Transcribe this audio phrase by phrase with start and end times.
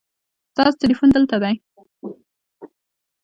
[0.51, 1.55] ستاسو تلیفون دلته دی